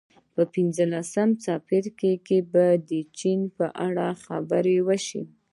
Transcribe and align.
په 0.33 0.41
پنځلسم 0.53 1.29
څپرکي 1.43 2.13
کې 2.27 2.37
به 2.51 2.65
د 2.89 2.91
چین 3.19 3.39
په 3.57 3.65
اړه 3.87 4.07
خبرې 4.25 4.77
وشي 4.87 5.21